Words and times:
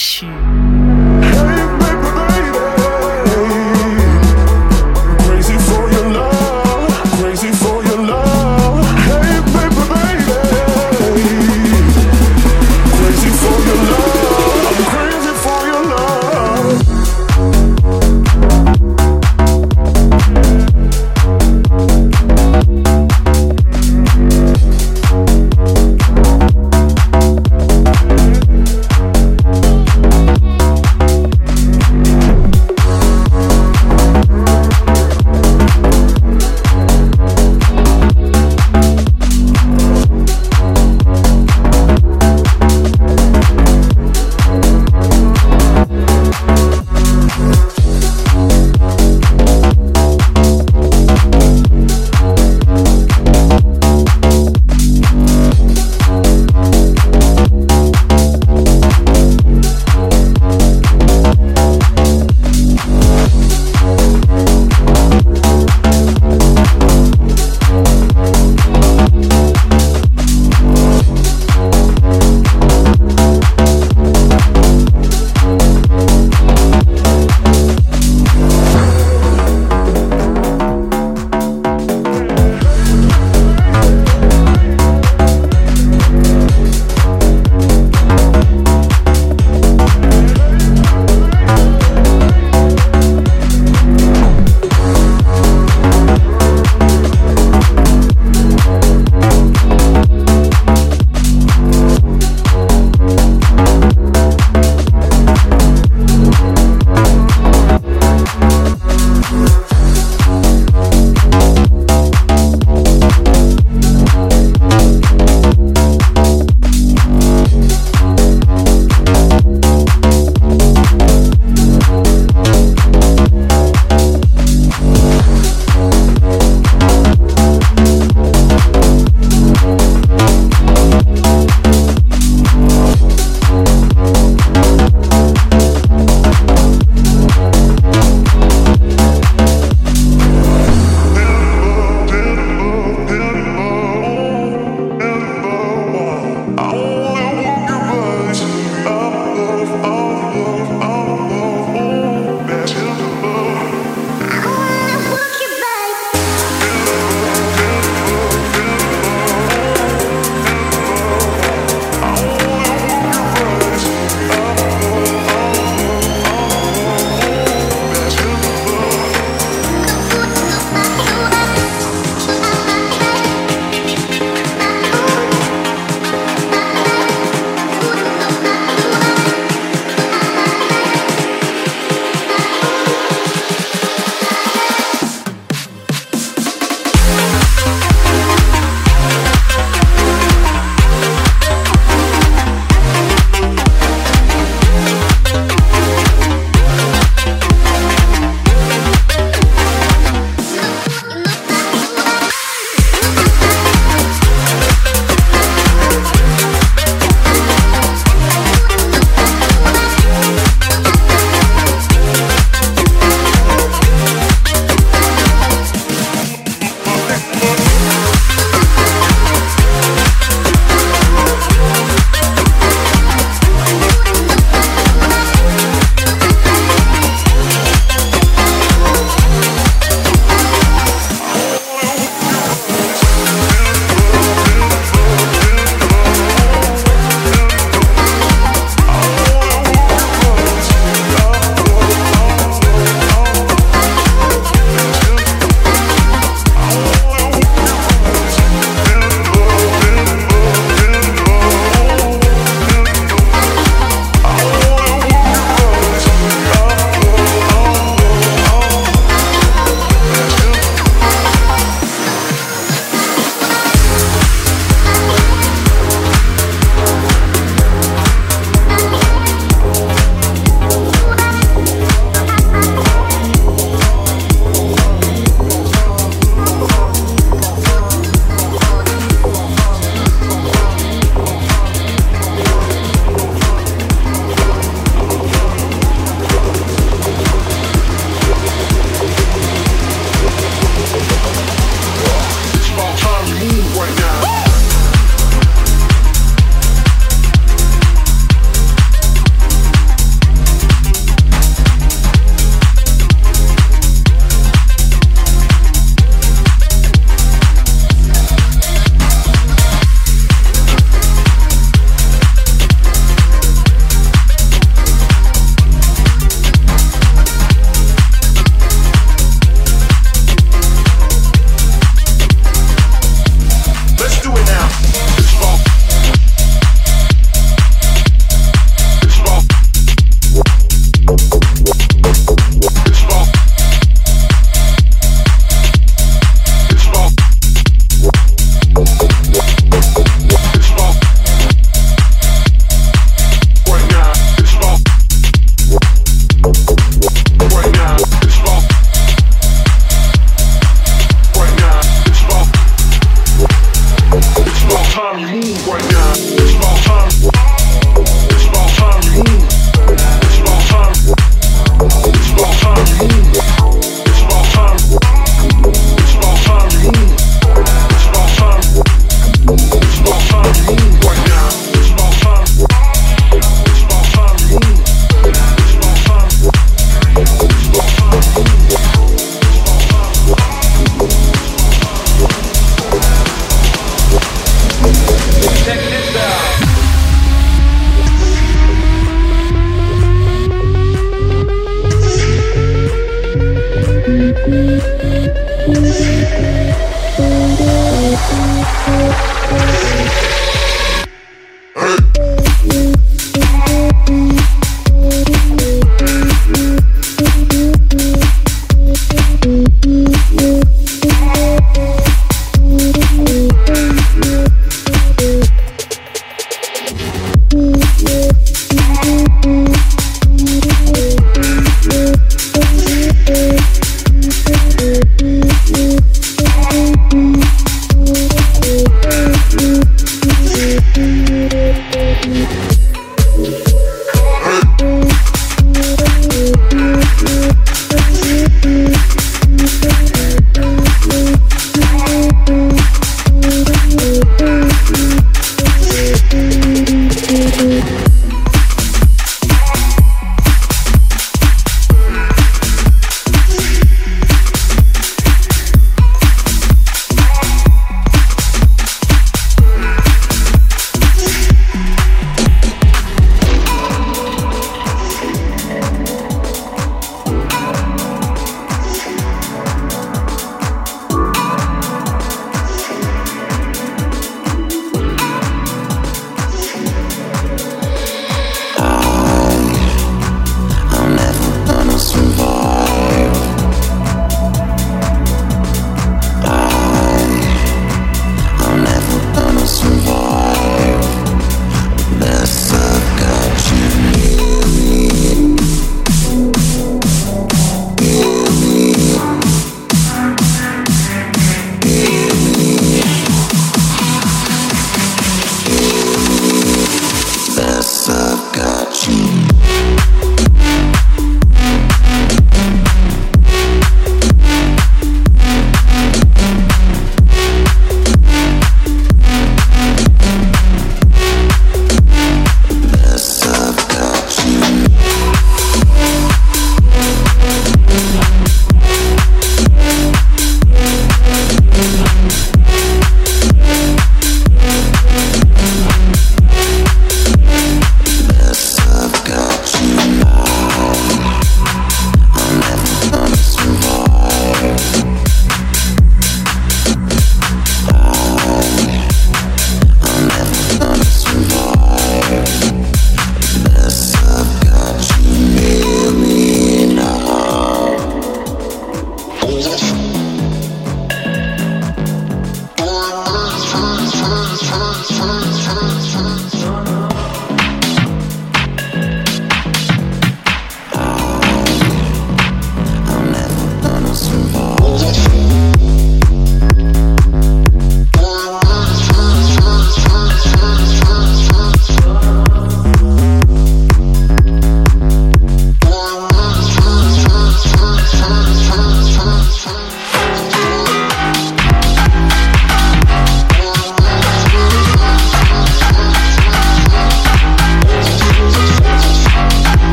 L'ange 0.00 0.39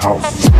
house. 0.00 0.50